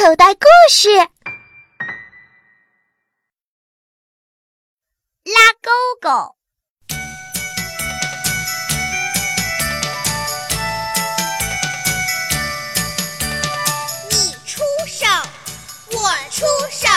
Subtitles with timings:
[0.00, 0.88] 口袋故事。
[5.26, 6.36] 拉勾勾。
[14.08, 15.06] 你出手
[15.92, 15.98] 我
[16.30, 16.88] 出手。